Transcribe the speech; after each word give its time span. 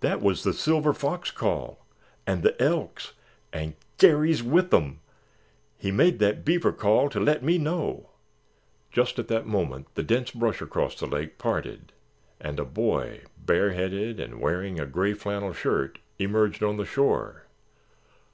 "That 0.00 0.22
was 0.22 0.42
the 0.42 0.54
Silver 0.54 0.94
Fox 0.94 1.30
call—and 1.30 2.42
the 2.42 2.58
Elks—and 2.62 3.74
Garry's 3.98 4.42
with 4.42 4.70
them—he 4.70 5.90
made 5.92 6.18
that 6.18 6.46
Beaver 6.46 6.72
call 6.72 7.10
to 7.10 7.20
let 7.20 7.42
me 7.44 7.58
know——" 7.58 8.08
Just 8.90 9.18
at 9.18 9.28
that 9.28 9.44
moment 9.44 9.88
the 9.94 10.02
dense 10.02 10.30
brush 10.30 10.62
across 10.62 10.98
the 10.98 11.04
lake 11.06 11.36
parted 11.36 11.92
and 12.40 12.58
a 12.58 12.64
boy, 12.64 13.20
bareheaded 13.36 14.18
and 14.18 14.40
wearing 14.40 14.80
a 14.80 14.86
grey 14.86 15.12
flannel 15.12 15.52
shirt, 15.52 15.98
emerged 16.18 16.62
on 16.62 16.78
the 16.78 16.86
shore. 16.86 17.44